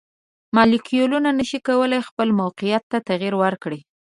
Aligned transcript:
مالیکولونه 0.55 1.29
نشي 1.39 1.59
کولی 1.67 1.99
خپل 2.09 2.27
موقیعت 2.41 2.83
ته 2.91 2.97
تغیر 3.09 3.33
ورکړي. 3.41 3.79